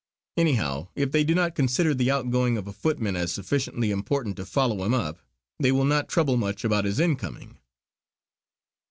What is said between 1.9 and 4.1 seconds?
the outgoing of a footman as sufficiently